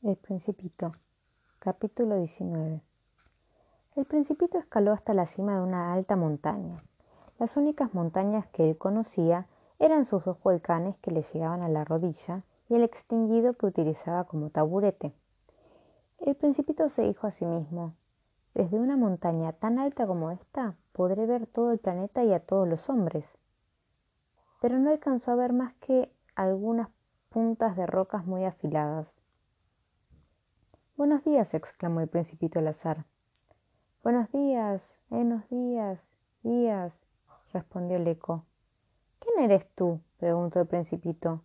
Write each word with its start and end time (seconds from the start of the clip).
El 0.00 0.14
Principito 0.14 0.92
Capítulo 1.58 2.18
19 2.18 2.82
El 3.96 4.04
Principito 4.04 4.56
escaló 4.56 4.92
hasta 4.92 5.12
la 5.12 5.26
cima 5.26 5.56
de 5.56 5.60
una 5.60 5.92
alta 5.92 6.14
montaña. 6.14 6.84
Las 7.40 7.56
únicas 7.56 7.92
montañas 7.94 8.46
que 8.46 8.70
él 8.70 8.78
conocía 8.78 9.48
eran 9.80 10.04
sus 10.04 10.24
dos 10.24 10.40
volcanes 10.40 10.96
que 10.98 11.10
le 11.10 11.22
llegaban 11.22 11.62
a 11.62 11.68
la 11.68 11.84
rodilla 11.84 12.44
y 12.68 12.76
el 12.76 12.84
extinguido 12.84 13.54
que 13.54 13.66
utilizaba 13.66 14.22
como 14.22 14.50
taburete. 14.50 15.12
El 16.20 16.36
Principito 16.36 16.88
se 16.90 17.02
dijo 17.02 17.26
a 17.26 17.32
sí 17.32 17.44
mismo, 17.44 17.94
desde 18.54 18.78
una 18.78 18.96
montaña 18.96 19.52
tan 19.52 19.80
alta 19.80 20.06
como 20.06 20.30
esta 20.30 20.76
podré 20.92 21.26
ver 21.26 21.48
todo 21.48 21.72
el 21.72 21.80
planeta 21.80 22.22
y 22.22 22.32
a 22.32 22.38
todos 22.38 22.68
los 22.68 22.88
hombres. 22.88 23.24
Pero 24.60 24.78
no 24.78 24.90
alcanzó 24.90 25.32
a 25.32 25.34
ver 25.34 25.52
más 25.52 25.74
que 25.80 26.08
algunas 26.36 26.88
puntas 27.30 27.76
de 27.76 27.86
rocas 27.86 28.24
muy 28.24 28.44
afiladas. 28.44 29.12
Buenos 30.98 31.22
días, 31.22 31.54
exclamó 31.54 32.00
el 32.00 32.08
principito 32.08 32.58
al 32.58 32.66
azar. 32.66 33.04
Buenos 34.02 34.32
días, 34.32 34.82
buenos 35.08 35.48
días, 35.48 36.00
días, 36.42 36.92
respondió 37.52 37.98
el 37.98 38.08
eco. 38.08 38.44
¿Quién 39.20 39.44
eres 39.44 39.64
tú? 39.76 40.00
preguntó 40.18 40.58
el 40.58 40.66
principito. 40.66 41.44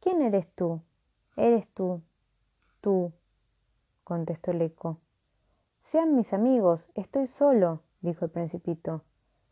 ¿Quién 0.00 0.22
eres 0.22 0.50
tú? 0.54 0.80
Eres 1.36 1.68
tú, 1.74 2.00
tú, 2.80 3.12
contestó 4.02 4.52
el 4.52 4.62
eco. 4.62 4.96
Sean 5.82 6.16
mis 6.16 6.32
amigos, 6.32 6.90
estoy 6.94 7.26
solo, 7.26 7.82
dijo 8.00 8.24
el 8.24 8.30
principito. 8.30 9.02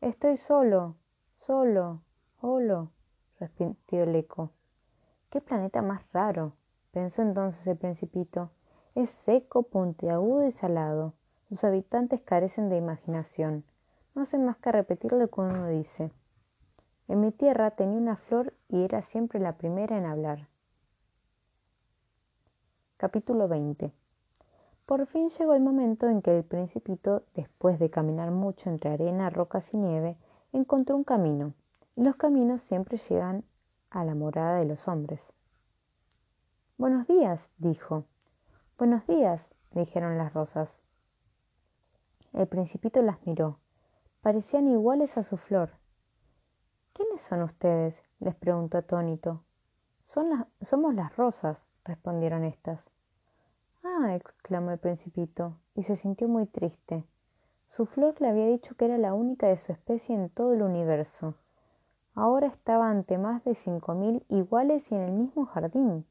Estoy 0.01 0.39
solo, 0.39 0.97
solo, 1.41 2.01
solo, 2.41 2.93
repitió 3.39 4.05
el 4.05 4.17
eco. 4.17 4.53
¿Qué 5.29 5.43
planeta 5.43 5.83
más 5.83 6.03
raro? 6.15 6.55
pensó 6.93 7.21
entonces 7.21 7.67
el 7.67 7.77
principito. 7.77 8.49
Es 8.95 9.11
seco, 9.25 9.65
puntiagudo 9.65 10.47
y 10.47 10.53
salado. 10.53 11.15
Sus 11.49 11.65
habitantes 11.65 12.21
carecen 12.23 12.69
de 12.69 12.77
imaginación. 12.77 13.65
No 14.15 14.23
hacen 14.23 14.45
más 14.45 14.57
que 14.59 14.71
repetir 14.71 15.13
lo 15.13 15.29
que 15.29 15.41
uno 15.41 15.67
dice. 15.67 16.13
En 17.09 17.21
mi 17.21 17.33
tierra 17.33 17.73
tenía 17.73 17.99
una 17.99 18.15
flor 18.15 18.55
y 18.69 18.85
era 18.85 19.03
siempre 19.03 19.41
la 19.41 19.57
primera 19.57 19.99
en 19.99 20.07
hablar. 20.07 20.47
Capítulo 22.97 23.49
20 23.49 23.91
Por 24.87 25.07
fin 25.07 25.29
llegó 25.29 25.55
el 25.55 25.61
momento 25.61 26.09
en 26.09 26.23
que 26.23 26.37
el 26.37 26.45
principito, 26.45 27.25
después 27.35 27.81
de 27.81 27.91
caminar 27.91 28.31
mucho 28.31 28.71
entre 28.71 28.91
arena, 28.91 29.29
rocas 29.29 29.75
y 29.75 29.77
nieve, 29.77 30.17
encontró 30.53 30.95
un 30.95 31.05
camino. 31.05 31.53
Y 31.97 32.05
los 32.05 32.15
caminos 32.15 32.63
siempre 32.63 32.99
llegan 33.09 33.45
a 33.91 34.05
la 34.05 34.15
morada 34.15 34.59
de 34.59 34.67
los 34.67 34.87
hombres. 34.87 35.21
Buenos 36.79 37.09
días, 37.09 37.51
dijo. 37.59 38.05
Buenos 38.77 39.07
días, 39.07 39.41
dijeron 39.71 40.19
las 40.19 40.35
rosas. 40.35 40.69
El 42.33 42.49
principito 42.49 43.01
las 43.03 43.25
miró. 43.25 43.61
Parecían 44.21 44.67
iguales 44.67 45.17
a 45.17 45.23
su 45.23 45.37
flor. 45.37 45.71
¿Quiénes 46.93 47.23
son 47.23 47.43
ustedes? 47.43 47.95
les 48.19 48.35
preguntó 48.35 48.79
atónito. 48.79 49.45
Son 50.07 50.49
somos 50.61 50.93
las 50.93 51.17
rosas, 51.17 51.57
respondieron 51.85 52.43
éstas. 52.43 52.81
Ah, 53.85 54.17
exclamó 54.17 54.73
el 54.73 54.79
principito, 54.79 55.57
y 55.77 55.85
se 55.85 55.95
sintió 55.95 56.27
muy 56.27 56.47
triste. 56.47 57.05
Su 57.69 57.87
flor 57.87 58.21
le 58.21 58.29
había 58.29 58.49
dicho 58.49 58.75
que 58.75 58.87
era 58.87 58.99
la 58.99 59.15
única 59.15 59.47
de 59.47 59.57
su 59.59 59.71
especie 59.71 60.17
en 60.17 60.31
todo 60.31 60.53
el 60.53 60.63
universo. 60.63 61.37
Ahora 62.17 62.49
estaba 62.49 62.91
ante 62.91 63.19
más 63.19 63.45
de 63.45 63.55
cinco 63.55 63.95
mil 63.95 64.27
iguales 64.29 64.83
y 64.91 64.97
en 64.97 65.03
el 65.03 65.13
mismo 65.13 65.47
jardín. 65.47 66.05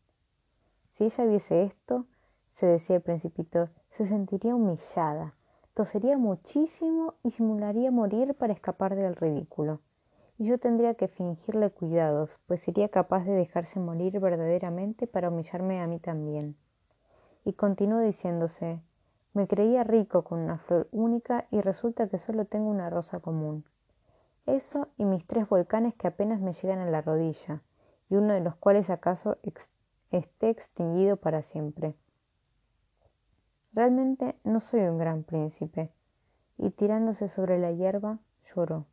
Si 0.94 1.04
ella 1.04 1.26
viese 1.26 1.64
esto, 1.64 2.06
se 2.54 2.66
decía 2.66 2.98
el 2.98 3.02
principito, 3.02 3.70
se 3.92 4.06
sentiría 4.08 4.56
humillada, 4.56 5.36
tosería 5.74 6.18
muchísimo 6.18 7.16
y 7.24 7.32
simularía 7.32 7.92
morir 7.92 8.36
para 8.36 8.54
escapar 8.54 8.96
del 8.96 9.16
ridículo. 9.16 9.80
Y 10.38 10.46
yo 10.46 10.58
tendría 10.58 10.96
que 10.96 11.08
fingirle 11.08 11.72
cuidados, 11.72 12.40
pues 12.48 12.62
sería 12.62 12.90
capaz 12.90 13.24
de 13.26 13.34
dejarse 13.34 13.80
morir 13.80 14.20
verdaderamente 14.20 15.08
para 15.08 15.30
humillarme 15.30 15.82
a 15.82 15.88
mí 15.88 16.00
también. 16.00 16.56
Y 17.46 17.54
continuó 17.54 18.00
diciéndose, 18.00 18.82
me 19.34 19.48
creía 19.48 19.84
rico 19.84 20.24
con 20.24 20.40
una 20.40 20.60
flor 20.60 20.88
única 20.92 21.48
y 21.50 21.62
resulta 21.62 22.08
que 22.08 22.20
solo 22.20 22.46
tengo 22.46 22.70
una 22.70 22.90
rosa 22.90 23.20
común. 23.20 23.66
Eso 24.46 24.90
y 24.98 25.06
mis 25.06 25.26
tres 25.26 25.48
volcanes 25.48 25.96
que 25.96 26.08
apenas 26.08 26.40
me 26.40 26.54
llegan 26.54 26.80
a 26.80 26.90
la 26.90 27.02
rodilla, 27.02 27.62
y 28.10 28.16
uno 28.16 28.34
de 28.34 28.42
los 28.42 28.56
cuales 28.56 28.90
acaso 28.90 29.38
esté 30.12 30.50
extinguido 30.50 31.18
para 31.18 31.42
siempre. 31.42 31.96
Realmente 33.74 34.36
no 34.44 34.60
soy 34.60 34.82
un 34.82 34.98
gran 34.98 35.24
príncipe. 35.24 35.92
Y 36.58 36.70
tirándose 36.70 37.28
sobre 37.28 37.58
la 37.58 37.72
hierba, 37.72 38.20
lloró. 38.56 38.86